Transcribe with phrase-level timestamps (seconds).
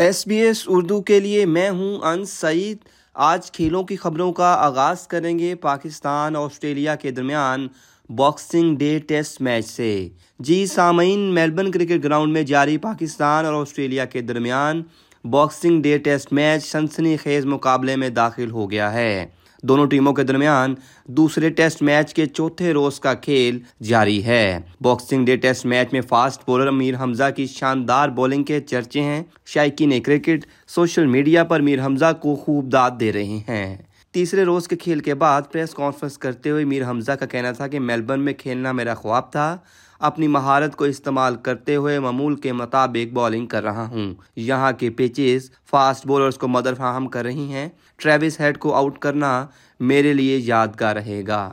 [0.00, 2.76] S B S Urdu کے لیے میں ہوں انس سعید۔
[3.14, 7.66] آج کھیلوں کی خبروں کا آغاز کریں گے پاکستان، آسٹریلیا کے درمیان
[8.08, 10.08] باکسنگ ڈے ٹیسٹ میچ سے۔
[10.38, 14.82] جی سامعین، میلبرن کرکٹ گراؤنڈ میں جاری پاکستان اور آسٹریلیا کے درمیان
[15.24, 19.26] باکسنگ ڈے ٹیسٹ میچ سنسنی خیز مقابلے میں داخل ہو گیا ہے۔
[19.62, 20.74] دونوں ٹیموں کے درمیان
[21.06, 26.00] دوسرے ٹیسٹ میچ کے چوتھے روز کا کھیل جاری ہے۔ باکسنگ ڈے ٹیسٹ میچ میں
[26.00, 31.60] فاسٹ بولر امیر حمزہ کی شاندار بولنگ کے چرچے ہیں۔ شائقین کرکٹ سوشل میڈیا پر
[31.60, 33.76] میر حمزہ کو خوب داد دے رہے ہیں۔
[34.12, 37.66] تیسرے روز کے کھیل کے بعد پریس کانفرنس کرتے ہوئے میر حمزہ کا کہنا تھا
[37.66, 39.56] کہ میلبرن میں کھیلنا میرا خواب تھا۔
[40.00, 44.90] اپنی مہارت کو استعمال کرتے ہوئے معمول کے مطابق بالنگ کر رہا ہوں۔ یہاں کے
[44.90, 49.46] پیچز فاسٹ بولرز کو مدر فراہم کر رہی ہیں۔ ٹریوس ہیڈ کو آؤٹ کرنا
[49.80, 51.50] میرے لیے یادگار رہے گا۔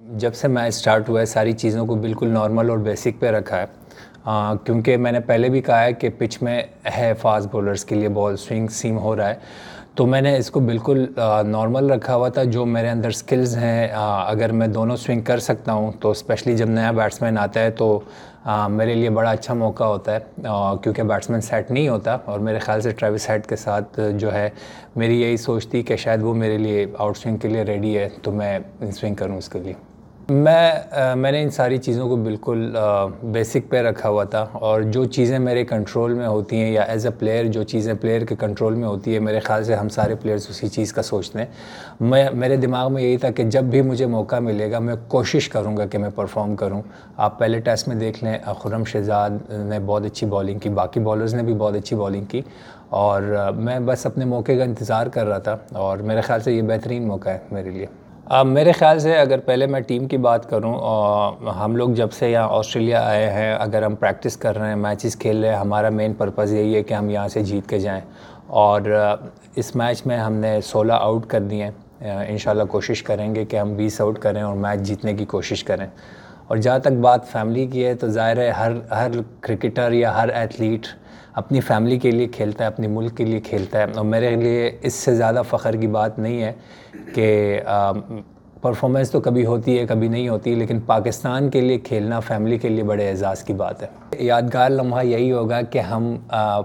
[0.00, 3.62] جب سے میچ سٹارٹ ہوا ہے، ساری چیزوں کو بالکل نارمل اور بیسک پہ رکھا
[3.62, 3.66] ہے۔
[4.64, 6.62] کیونکہ میں نے پہلے بھی کہا ہے کہ پچ میں
[6.96, 9.34] ہے فاسٹ بولرز کے لیے بال سوئنگ سیم ہو رہا ہے۔
[9.96, 11.04] تو میں نے اس کو بالکل
[11.46, 15.72] نارمل رکھا ہوا تھا، جو میرے اندر سکلز ہیں اگر میں دونوں سوئنگ کر سکتا
[15.72, 17.98] ہوں، تو اسپیشلی جب نیا بیٹسمین آتا ہے، تو
[18.70, 20.18] میرے لیے بڑا اچھا موقع ہوتا ہے
[20.82, 24.48] کیونکہ بیٹسمین سیٹ نہیں ہوتا اور میرے خیال سے ٹریوس سیٹ کے ساتھ جو ہے،
[24.96, 28.08] میری یہی سوچ تھی کہ شاید وہ میرے لیے آؤٹ سوئنگ کے لیے ریڈی ہے،
[28.22, 28.58] تو میں
[28.92, 29.74] سوئنگ کروں اس کے لیے۔
[30.28, 30.72] میں
[31.16, 32.76] میں نے ان ساری چیزوں کو بالکل
[33.22, 37.06] بیسک پہ رکھا ہوا تھا اور جو چیزیں میرے کنٹرول میں ہوتی ہیں یا ایز
[37.06, 40.14] اے پلیئر جو چیزیں پلیئر کے کنٹرول میں ہوتی ہے میرے خیال سے ہم سارے
[40.14, 41.46] پلیئرز اسی چیز کا سوچتے ہیں۔
[42.00, 45.48] میں، میرے دماغ میں یہی تھا کہ جب بھی مجھے موقع ملے گا، میں کوشش
[45.48, 46.82] کروں گا کہ میں پرفارم کروں۔
[47.16, 51.34] آپ پہلے ٹیسٹ میں دیکھ لیں، خرم شہزاد نے بہت اچھی بالنگ کی، باقی بالرز
[51.34, 52.40] نے بھی بہت اچھی بالنگ کی۔
[52.88, 53.22] اور
[53.56, 57.06] میں بس اپنے موقع کا انتظار کر رہا تھا اور میرے خیال سے یہ بہترین
[57.06, 57.86] موقع ہے میرے لیے۔
[58.30, 60.74] میرے خیال سے اگر پہلے میں ٹیم کی بات کروں
[61.50, 65.16] ہم لوگ جب سے یہاں آسٹریلیا آئے ہیں، اگر ہم پریکٹس کر رہے ہیں میچز
[65.16, 68.00] کھیل رہے ہیں، ہمارا مین پرپز یہی ہے کہ ہم یہاں سے جیت کے جائیں۔
[68.46, 68.80] اور
[69.56, 71.70] اس میچ میں ہم نے سولہ آؤٹ کر دیے ہیں۔
[72.28, 75.86] انشاءاللہ کوشش کریں گے کہ ہم بیس آؤٹ کریں اور میچ جیتنے کی کوشش کریں۔
[76.46, 79.10] اور جہاں تک بات فیملی کی ہے، تو ظاہر ہے ہر ہر
[79.40, 80.86] کرکٹر یا ہر ایتھلیٹ
[81.34, 84.70] اپنی فیملی کے لیے کھیلتا ہے اپنی ملک کے لیے کھیلتا ہے۔ اور میرے لیے
[84.82, 86.52] اس سے زیادہ فخر کی بات نہیں ہے
[87.14, 87.60] کہ
[88.60, 92.68] پرفارمنس تو کبھی ہوتی ہے، کبھی نہیں ہوتی، لیکن پاکستان کے لیے کھیلنا فیملی کے
[92.68, 93.86] لیے بڑے اعزاز کی بات ہے۔
[94.18, 96.16] یادگار لمحہ یہی ہوگا کہ ہم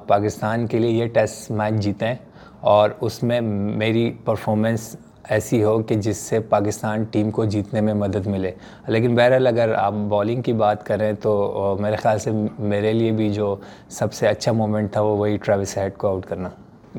[0.07, 2.16] پاکستان کے لیے یہ ٹیسٹ میچ جیتیں
[2.59, 4.95] اور اس میں میری پرفارمنس
[5.29, 8.51] ایسی ہو کہ جس سے پاکستان ٹیم کو جیتنے میں مدد ملے۔
[8.88, 13.29] لیکن بہرحال اگر آپ بالنگ کی بات کریں تو میرے خیال سے میرے لیے بھی
[13.33, 13.55] جو
[13.89, 16.49] سب سے اچھا مومنٹ تھا وہ وہی ٹریوس ہیڈ کو آؤٹ کرنا۔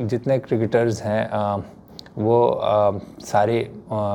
[0.07, 1.25] جتنے کرکٹرز ہیں
[2.17, 2.39] وہ
[3.25, 3.65] سارے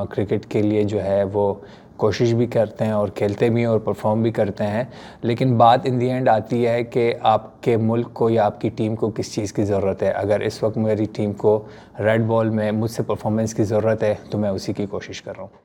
[0.09, 1.53] کرکٹ کے لیے جو ہے وہ
[1.97, 4.83] کوشش بھی کرتے ہیں اور کھیلتے بھی ہیں اور پرفارم بھی کرتے ہیں،
[5.21, 8.69] لیکن بات ان دی اینڈ آتی ہے کہ آپ کے ملک کو یا آپ کی
[8.69, 11.67] ٹیم کو کس چیز کی ضرورت ہے۔ اگر اس وقت میری ٹیم کو
[11.99, 15.31] ریڈ بال میں مجھ سے پرفارمنس کی ضرورت ہے، تو میں اسی کی کوشش کر
[15.37, 15.61] رہا ہوں۔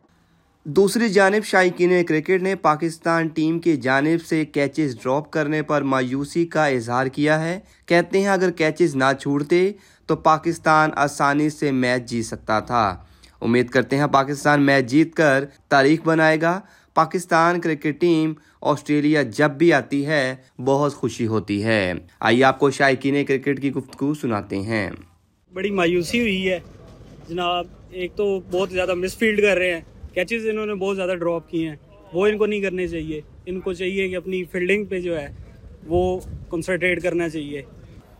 [0.64, 6.46] دوسری جانب شائقین کرکٹ نے پاکستان ٹیم کی جانب سے کیچز ڈراپ کرنے پر مایوسی
[6.46, 9.72] کا اظہار کیا ہے۔ کہتے ہیں اگر کیچز نہ چھوڑتے،
[10.06, 12.96] تو پاکستان آسانی سے میچ جیت سکتا تھا۔
[13.40, 16.60] امید کرتے ہیں پاکستان میچ جیت کر تاریخ بنائے گا۔
[16.94, 18.32] پاکستان کرکٹ ٹیم
[18.62, 23.72] آسٹریلیا جب بھی آتی ہے، بہت خوشی ہوتی ہے۔ آئیے آپ کو شائقین کرکٹ کی
[23.72, 24.90] گفتگو سناتے ہیں۔
[25.52, 26.60] بڑی مایوسی ہوئی ہے۔
[27.28, 29.80] جناب، ایک تو بہت زیادہ مس فیلڈ کر رہے ہیں۔
[30.14, 31.76] کیچز انہوں نے بہت زیادہ ڈراپ کیے ہیں۔
[32.12, 35.26] وہ ان کو نہیں کرنے چاہیے۔ ان کو چاہیے کہ اپنی فیلڈنگ پہ جو ہے،
[35.86, 37.62] وہ کنسنٹریٹ کرنا چاہیے۔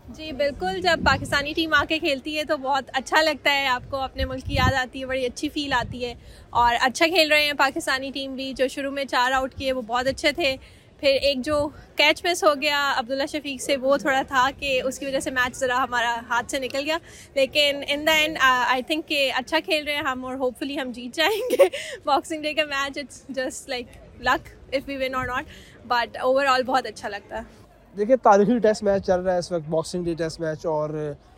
[0.09, 3.91] جی بالکل، جب پاکستانی ٹیم آ کے کھیلتی ہے تو بہت اچھا لگتا ہے، آپ
[3.91, 6.15] کو اپنے ملک کی یاد آتی ہے، بڑی اچھی فیل آتی ہے
[6.53, 9.83] اور اچھا کھیل رہے ہیں پاکستانی ٹیم بھی، جو شروع میں چار آؤٹ کیے، وہ
[9.83, 10.57] بہت اچھے تھے۔
[11.03, 11.57] پھر ایک جو
[11.97, 15.31] کیچ مس ہو گیا عبداللہ شفیق سے، وہ تھوڑا تھا کہ اس کی وجہ سے
[15.31, 16.99] میچ ذرا ہمارا ہاتھ سے نکل گیا۔
[17.35, 20.81] لیکن ان دا اینڈ آئی تھنک کہ اچھا کھیل رہے ہیں ہم اور ہوپ فلی
[20.81, 21.69] ہم جیت جائیں گے۔
[22.05, 23.87] باکسنگ ڈے کا match it's just like
[24.21, 25.45] luck if we win or not
[25.87, 27.68] but overall بہت اچھا لگتا۔ ہے
[27.99, 30.91] دیکھیے، تاریخی ٹیسٹ میچ چل رہا ہے اس وقت باکسنگ ڈے ٹیسٹ میچ، اور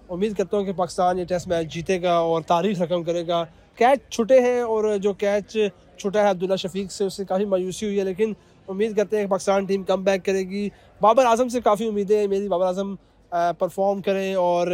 [0.09, 3.45] امید کرتا ہوں کہ پاکستان یہ ٹیسٹ میچ جیتے گا اور تاریخ رقم کرے گا۔
[3.79, 5.57] کیچ چھٹے ہیں اور جو کیچ
[5.97, 8.33] چھٹا ہے عبداللہ شفیق سے، اس سے کافی مایوسی ہوئی ہے، لیکن
[8.69, 10.69] امید کرتے ہیں کہ پاکستان ٹیم کم بیک کرے گی۔
[11.01, 12.95] بابر اعظم سے کافی امیدیں ہیں، میری بابر اعظم
[13.59, 14.67] پرفارم کریں اور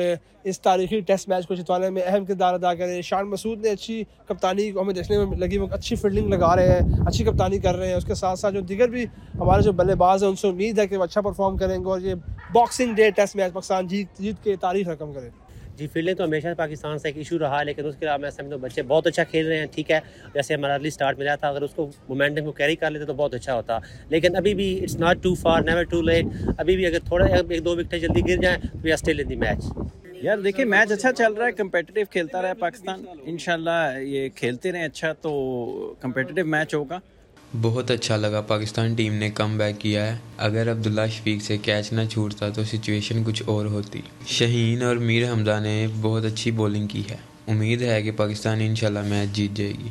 [0.44, 4.03] اس تاریخی ٹیسٹ میچ کو جتوانے میں اہم کردار ادا کریں۔ شان مسعود نے اچھی
[4.26, 7.76] کپتانی کو ہمیں دیکھنے میں لگی، وہ اچھی فیلڈنگ لگا رہے ہیں، اچھی کپتانی کر
[7.76, 9.05] رہے ہیں۔ اس کے ساتھ ساتھ جو دیگر بھی
[9.35, 11.85] ہمارے جو بلے باز ہیں، ان سے امید ہے کہ وہ اچھا پرفارم کریں گے
[11.85, 12.14] اور یہ
[12.53, 15.29] boxing day test match Pakistan جیت جیت کے تاریخ رقم کرے۔
[15.78, 18.55] جی فیلڈنگ تو ہمیشہ پاکستان سے ایک ایشو رہا، لیکن اس کے علاوہ میں سمجھتا
[18.55, 19.99] ہوں بچے بہت اچھا کھیل رہے ہیں، ٹھیک ہے۔
[20.34, 23.14] جیسے ہمارا ارلی اسٹارٹ ملا تھا، اگر اس کو مومنٹم کو کیری کر لیتے تو
[23.14, 23.78] بہت اچھا ہوتا۔
[24.11, 26.26] لیکن ابھی بھی it's not too far never too late
[26.58, 29.28] ابھی بھی اگر تھوڑا ایک دو وکٹیں جلدی گر جائیں تو we are still in
[29.28, 29.64] the match
[30.23, 34.72] یار، دیکھیں میچ اچھا چل رہا ہے کمپیٹیٹیو کھیلتا رہا ہے پاکستان۔ انشاءاللہ یہ کھیلتے
[34.72, 35.32] رہیں اچھا تو
[36.00, 36.99] کمپیٹیٹیو میچ ہوگا۔
[37.62, 41.93] بہت اچھا لگا۔ پاکستان ٹیم نے کم بیک کیا ہے۔ اگر عبداللہ شفیق سے کیچ
[41.93, 46.87] نہ چھوٹتا تو سچویشن کچھ اور ہوتی۔ شہین اور میر حمزہ نے بہت اچھی بولنگ
[46.87, 47.16] کی ہے۔
[47.46, 49.88] امید ہے کہ پاکستان انشاءاللہ میچ جیت جائے گی۔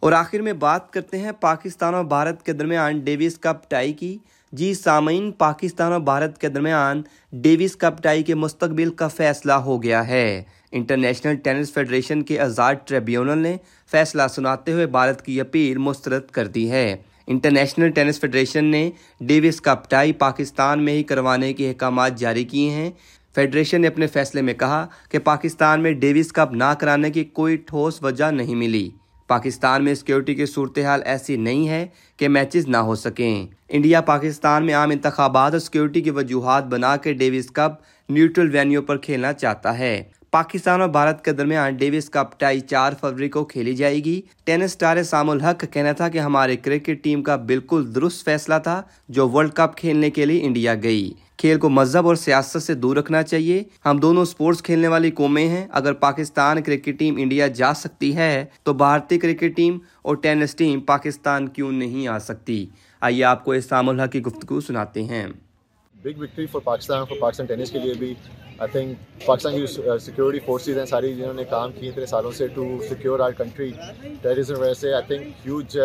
[0.00, 4.18] اور آخر میں بات کرتے ہیں پاکستان اور بھارت کے درمیان ڈیویس کپ ٹائی کی۔
[4.58, 9.82] جی سامعین، پاکستان اور بھارت کے درمیان ڈیوس کپ ٹائی کے مستقبل کا فیصلہ ہو
[9.82, 10.42] گیا ہے۔
[10.72, 13.56] انٹرنیشنل ٹینس فیڈریشن کے آزاد ٹریبیونل نے
[13.90, 19.60] فیصلہ سناتے ہوئے بھارت کی اپیل مسترد کر دی ہے۔ انٹرنیشنل ٹینس فیڈریشن نے ڈیوس
[19.60, 22.90] کپ ٹائی پاکستان میں ہی کروانے کے احکامات جاری کیے ہیں۔
[23.34, 27.56] فیڈریشن نے اپنے فیصلے میں کہا کہ پاکستان میں ڈیوس کپ نہ کرانے کی کوئی
[27.56, 28.90] ٹھوس وجہ نہیں ملی۔
[29.28, 31.86] پاکستان میں سیکیورٹی کی صورتحال ایسی نہیں ہے
[32.16, 36.96] کہ میچز نہ ہو سکیں۔ انڈیا پاکستان میں عام انتخابات اور سیکیورٹی کی وجوہات بنا
[36.96, 37.72] کے ڈیوس کپ
[38.08, 42.92] نیوٹرل وینیو پر کھیلنا چاہتا ہے۔ پاکستان اور بھارت کے درمیان ڈیوس کپ ٹائی چار
[43.00, 47.04] فروری کو کھیلی جائے گی۔ ٹینس سٹار سام الحق کا کہنا تھا کہ ہمارے کرکٹ
[47.04, 51.58] ٹیم کا بالکل درست فیصلہ تھا جو ورلڈ کپ کھیلنے کے لیے انڈیا گئی۔ کھیل
[51.58, 55.66] کو مذہب اور سیاست سے دور رکھنا چاہیے۔ ہم دونوں سپورٹس کھیلنے والی قومیں ہیں۔
[55.70, 60.80] اگر پاکستان کرکٹ ٹیم انڈیا جا سکتی ہے، تو بھارتی کرکٹ ٹیم اور ٹینس ٹیم
[60.80, 62.66] پاکستان کیوں نہیں آ سکتی؟
[63.00, 65.26] آئیے آپ کو اسلام اللہ کی گفتگو سناتے ہیں۔
[66.04, 68.14] Big victory for Pakistan for Pakistan tennis کے لیے بھی۔
[68.58, 69.66] آئی تھنک پاکستان کی
[70.00, 73.70] سیکورٹی فورسز ہیں، ساری جنہوں نے کام کی اتنے سالوں سے to secure our country
[74.22, 75.76] terrorism وجہ سے I think huge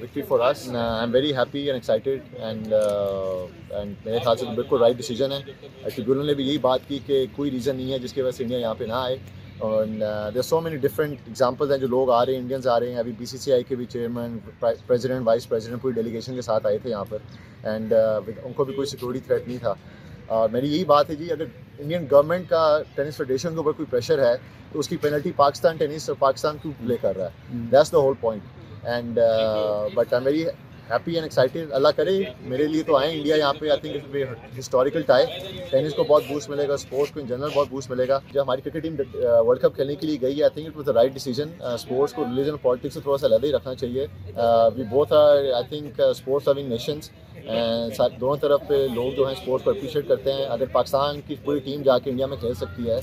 [0.00, 4.80] victory for us I am very happy and excited and and میرے خیال سے بالکل
[4.80, 5.40] رائٹ ڈیسیجن ہے
[5.84, 8.42] ٹریبیونل نے بھی یہی بات کی کہ کوئی ریزن نہیں ہے جس کی وجہ سے
[8.42, 9.16] انڈیا یہاں پہ نہ آئے
[9.58, 9.84] اور
[10.34, 12.98] there so many different examples ہیں جو لوگ آ رہے ہیں انڈینس آ رہے ہیں
[12.98, 16.66] ابھی بی سی سی آئی کے بھی چیئرمین پریزیڈنٹ وائس پریزیڈنٹ پوری ڈیلیگیشن کے ساتھ
[16.66, 17.18] آئے تھے یہاں پر
[17.64, 19.74] اینڈ ان کو بھی کوئی سیکورٹی تھریٹ نہیں تھا
[20.28, 21.44] اور میری یہی بات ہے جی اگر
[21.78, 24.36] انڈین گورنمنٹ کا ٹینس فیڈریشن کے اوپر کوئی پریشر ہے
[24.72, 27.98] تو اس کی پینلٹی پاکستان ٹینس اور پاکستان کیوں پلے کر رہا ہے؟ That's the
[27.98, 29.18] whole point and
[29.94, 30.44] but I very
[30.90, 34.16] happy and excited اللہ کرے میرے لیے تو آئیں انڈیا یہاں پہ I think
[34.58, 35.26] historical tie
[35.70, 38.42] tennis کو بہت بوسٹ ملے گا اسپورٹس کو ان جنرل بہت بوسٹ ملے گا جب
[38.42, 40.92] ہماری کرکٹ ٹیم ورلڈ کپ کھیلنے کے لیے گئی ہے I think it was the
[40.92, 44.06] right decision sports کو ریلیجن اور پالیٹکس سے تھوڑا سا علیحدہ ہی رکھنا چاہیے
[44.76, 47.10] we both are I think sports loving nations
[48.20, 51.58] دونوں طرف پہ لوگ جو ہیں اسپورٹس کو اپریشیٹ کرتے ہیں اگر پاکستان کی پوری
[51.60, 53.00] ٹیم جا کے انڈیا میں کھیل سکتی ہے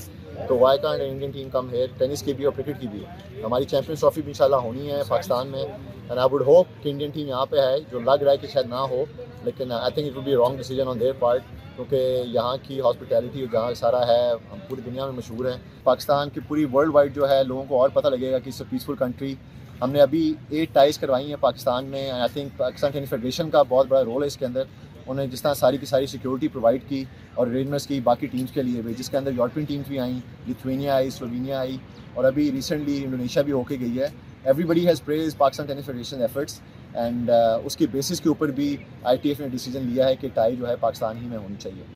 [0.48, 3.04] تو why can't Indian team come ہے ٹینس کی بھی اور کرکٹ کی بھی.
[3.42, 5.62] ہماری چیمپئنس ٹرافی بھی ان شاء اللہ ہونی ہے پاکستان میں.
[5.62, 8.46] اینڈ آئی ووڈ ہوپ کہ انڈین ٹیم یہاں پہ ہے، جو لگ رہا ہے کہ
[8.52, 9.04] شاید نہ ہو،
[9.44, 11.42] لیکن I think it will be wrong decision on their part
[11.76, 15.58] کیونکہ یہاں کی ہاسپٹیلٹی جہاں سارا ہے، ہم پوری دنیا میں مشہور ہیں.
[15.84, 18.60] پاکستان کی پوری ورلڈ وائڈ جو ہے، لوگوں کو اور پتہ لگے گا کہ اٹس
[18.60, 19.34] اے پیسفل کنٹری
[19.82, 22.10] ہم نے ابھی ایٹ ٹائز کروائی ہیں پاکستان میں.
[22.10, 24.62] I think Pakistan tennis federation کا بہت بڑا رول ہے اس کے اندر.
[25.08, 27.04] انہوں نے جس طرح ساری کی ساری سیکورٹی پرووائڈ کی
[27.34, 30.18] اور ارینجمنٹس کی باقی ٹیمس کے لیے بھی، جس کے اندر یورپین ٹیمس بھی آئیں
[30.48, 31.76] لتھوینیا آئی سلوینیا آئی
[32.14, 34.08] اور ابھی ریسنٹلی انڈونیشیا بھی ہو کے گئی ہے۔
[34.64, 36.60] Everybody has praise Pakistan tennis federation efforts
[36.94, 37.30] and
[37.64, 40.56] اس کی بیسس کے اوپر بھی آئی ٹی ایف نے ڈیسیجن لیا ہے کہ ٹائی
[40.56, 41.95] جو ہے پاکستان ہی میں ہونی چاہیے۔